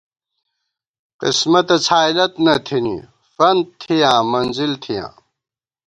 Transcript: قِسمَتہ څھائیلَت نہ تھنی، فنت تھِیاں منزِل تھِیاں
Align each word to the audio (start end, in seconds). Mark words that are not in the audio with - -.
قِسمَتہ 1.19 1.77
څھائیلَت 1.85 2.33
نہ 2.45 2.55
تھنی، 2.65 2.97
فنت 3.35 3.67
تھِیاں 3.81 4.19
منزِل 4.31 4.71
تھِیاں 4.83 5.09